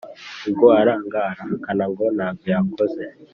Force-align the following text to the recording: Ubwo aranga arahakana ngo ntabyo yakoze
Ubwo 0.47 0.65
aranga 0.81 1.19
arahakana 1.31 1.83
ngo 1.91 2.05
ntabyo 2.15 2.47
yakoze 2.55 3.03